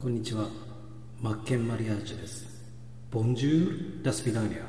[0.00, 0.46] こんにちは。
[1.20, 2.46] マッケンマリアージュです。
[3.10, 4.62] ボンジュールダスピダーニャ。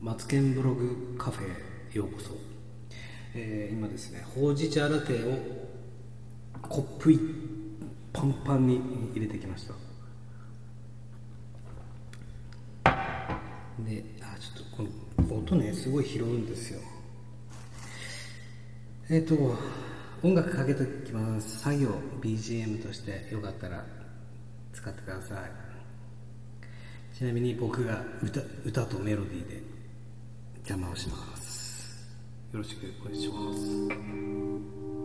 [0.00, 1.48] マツケンブログカフェ
[1.92, 2.30] へようこそ、
[3.34, 5.32] えー今ですねほうじ茶ラテを
[6.68, 7.18] コップい
[8.12, 8.80] パンパンに
[9.12, 9.74] 入れてきました。
[13.80, 16.80] であちょっとこの音ねすごい拾うんですよ。
[19.10, 19.34] えっ、と
[20.22, 21.58] 音楽かけてきます。
[21.58, 21.88] 作業
[22.20, 23.84] BGM としてよかったら
[24.72, 25.50] 使ってください。
[27.16, 29.62] ちなみに僕が歌歌とメロディーで
[30.56, 32.08] 邪魔をします。
[32.52, 35.01] よろしくお願いします。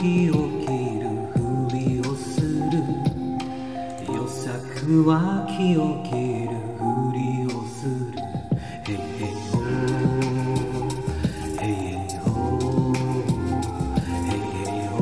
[0.00, 2.80] くは気を切るふりをする。
[4.14, 6.80] よさくは気を切るふ
[7.12, 8.16] りをする
[8.88, 9.60] へへいほ
[11.60, 12.28] へへいほ
[14.16, 14.98] へへいほ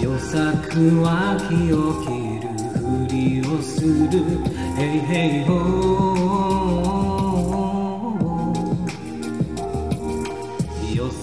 [0.00, 2.06] よさくは気を切
[2.40, 2.46] る
[2.78, 4.14] ふりをする
[4.78, 5.44] へいへい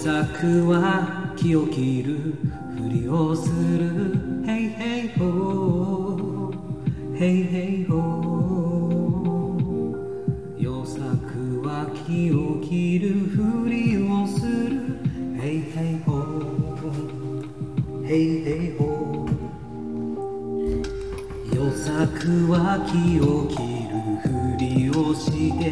[0.05, 2.35] 策は気を切る
[2.77, 4.13] ふりをする。
[4.45, 6.53] Hey hey ho.
[7.15, 7.95] Hey hey ho.
[10.59, 15.01] 予策は気を切るふりをする。
[15.39, 16.11] Hey hey ho.
[18.03, 19.25] Hey hey ho.
[21.51, 24.29] 予策は気を切るふ
[24.59, 25.63] りをして。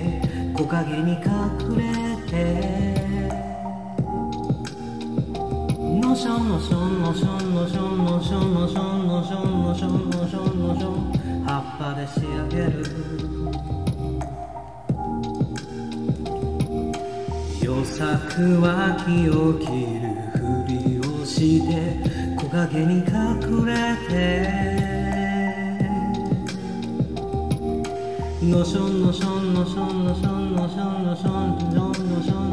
[0.55, 1.83] 木陰に隠れ
[2.31, 3.02] て。
[6.13, 11.11] のしょんのしょんのしょんのしょんのしょんのしょんのしょんのしょんのしょんのしょん
[11.43, 12.85] 葉っぱで仕上げる
[17.65, 19.65] よさくは気を切
[20.01, 20.37] るふ
[20.69, 21.97] りをして
[22.37, 23.73] 木陰に隠れ
[24.07, 24.13] て
[28.43, 32.52] のしょんのしょんのしょんのしょんのしょんのしょんのしょんのしょん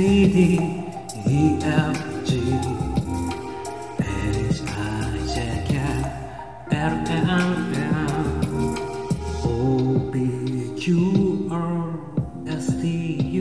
[0.00, 0.36] C D
[1.28, 2.30] E F G.
[4.00, 5.36] H I J
[5.68, 5.72] K
[6.70, 8.08] L M N
[9.44, 10.14] O P
[10.80, 12.00] Q R
[12.48, 12.84] S T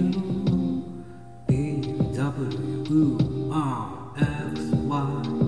[0.01, 0.11] U
[1.47, 1.51] V
[2.13, 5.38] W R X Y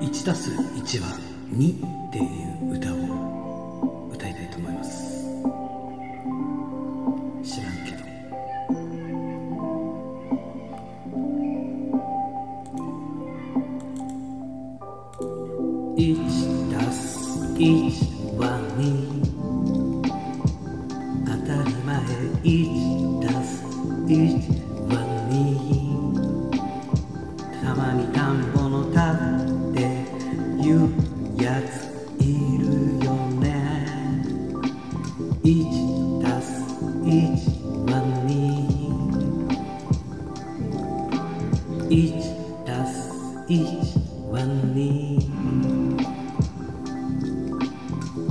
[0.00, 1.08] 1たす1は
[1.52, 1.74] 2
[2.08, 2.22] ってい
[2.70, 5.24] う歌を歌いたいと思います。
[7.42, 8.02] 知らんけど。
[15.96, 19.11] 1たす1は2
[27.92, 29.16] 2たまに田んぼの田っ
[29.74, 29.80] て
[30.62, 30.90] いう
[31.36, 31.92] やつ
[32.22, 32.24] い
[32.58, 32.64] る
[33.04, 33.44] よね。
[35.44, 36.62] 1たす
[37.02, 37.10] 1
[37.90, 37.90] は
[41.88, 43.12] 21たす
[43.48, 43.52] 1
[44.30, 44.40] は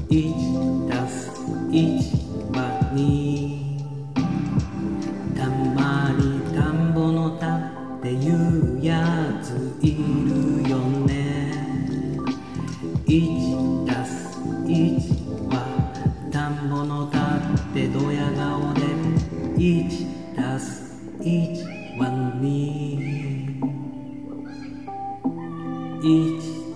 [0.09, 0.40] 21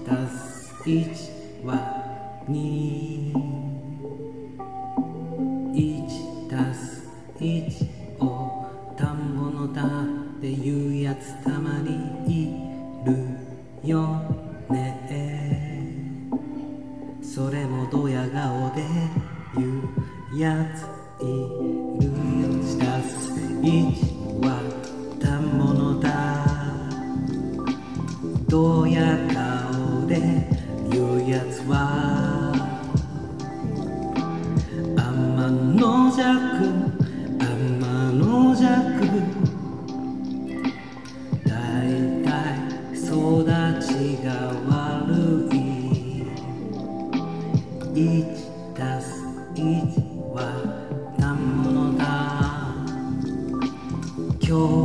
[0.06, 1.74] たす1は
[2.48, 3.34] 2
[5.74, 7.10] 1たす
[7.40, 11.90] 1を田んぼのだっていうやつたまに
[12.28, 12.54] い
[13.04, 14.22] るよ
[14.70, 15.90] ね
[17.24, 18.84] それもドヤ顔で
[19.56, 19.82] 言
[20.36, 20.84] うやつ
[21.24, 22.12] いるよ
[22.62, 24.05] 1たす1
[31.64, 32.54] は
[34.96, 35.06] 天
[35.76, 36.24] の弱
[37.40, 37.44] 天
[38.20, 38.66] の弱。
[41.46, 41.52] だ
[41.84, 41.88] い
[42.24, 43.06] たい育
[43.82, 43.88] ち
[44.24, 44.28] が
[44.68, 44.70] 悪
[45.52, 45.56] い。
[47.94, 47.98] 1
[48.76, 49.06] たす
[49.54, 49.60] 1
[50.34, 50.38] は
[51.18, 52.04] 田んぼのだ？
[54.42, 54.50] 今
[54.82, 54.85] 日。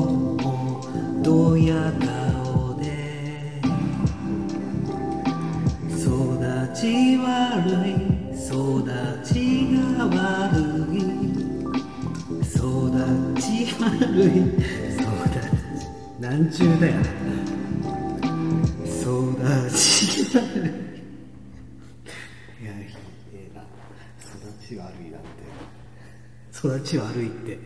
[8.40, 8.82] 育
[9.22, 10.96] ちが悪い
[12.42, 12.90] 育
[13.38, 14.28] ち悪い
[14.96, 15.30] 育ち
[16.18, 16.96] なんちゅうだよ。
[18.92, 19.36] 育
[19.70, 20.46] ち悪い
[22.62, 22.96] いやひ
[23.34, 23.62] ええな。
[24.20, 24.26] 育
[24.66, 25.26] ち悪いなんて。
[26.52, 27.58] 育ち悪いって。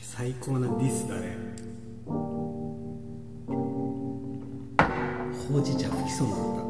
[0.00, 1.36] 最高なディスだね。
[2.06, 2.98] ほ
[5.58, 6.63] うじ茶吹きそうになった。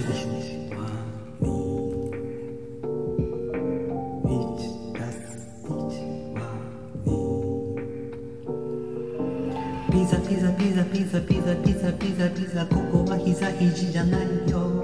[0.00, 0.06] ピ
[10.06, 14.80] ザピザピザピザピザピザピザピザここは膝肘じゃないよ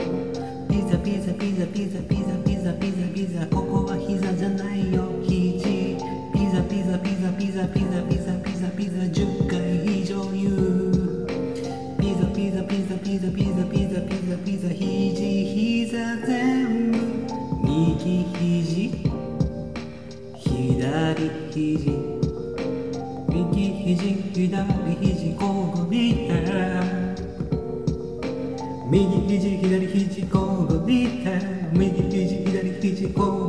[0.69, 5.97] ピザピザピザピザピザピザピザピザここは膝じゃないよ肘
[6.35, 10.96] ピザピザピザピザピザピザピザピザ10回以上言う
[12.47, 16.99] ピザピザピザピザピザピザピザひじひざ全部。
[17.65, 19.03] 右ひじ
[20.37, 21.91] 左ひじ
[23.29, 24.01] 右ひじ
[24.33, 24.63] 左
[24.95, 25.43] ひじ交
[25.75, 26.31] 互にて。
[28.93, 30.95] 右ひじ左ひじ交互に
[31.73, 33.46] 右ひじ左ひじ交互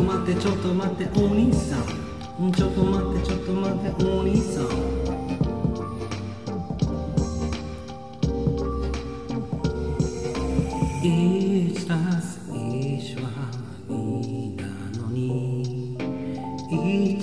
[0.00, 1.84] と待ってちょっと待ってお兄さん。
[2.52, 4.64] ちょっと待ってちょっと待ってお兄さん。
[11.02, 13.28] 1たす1は
[13.90, 14.66] 2な
[15.02, 15.98] のに
[16.70, 17.19] 1